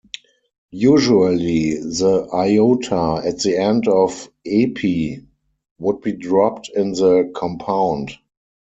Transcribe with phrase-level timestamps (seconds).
[0.71, 5.27] Usually the iota at the end of "epi"
[5.77, 8.11] would be dropped in the compound.